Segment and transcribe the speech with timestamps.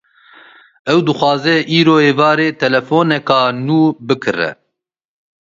[0.91, 4.49] Ew dixwaze îro êvarî telefoneka nû bikire